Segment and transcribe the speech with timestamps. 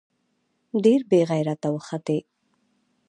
[0.83, 2.17] ډېر بې غېرته وختې.